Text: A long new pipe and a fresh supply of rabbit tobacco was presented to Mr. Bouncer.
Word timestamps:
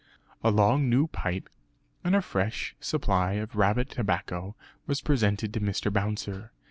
A 0.43 0.49
long 0.49 0.89
new 0.89 1.05
pipe 1.05 1.47
and 2.03 2.15
a 2.15 2.23
fresh 2.23 2.75
supply 2.79 3.33
of 3.33 3.55
rabbit 3.55 3.87
tobacco 3.87 4.55
was 4.87 4.99
presented 4.99 5.53
to 5.53 5.59
Mr. 5.59 5.93
Bouncer. 5.93 6.51